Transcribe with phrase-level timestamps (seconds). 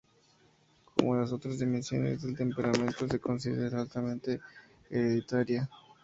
[0.95, 4.39] Como las otras dimensiones del temperamento, se considera altamente
[4.89, 5.69] hereditaria.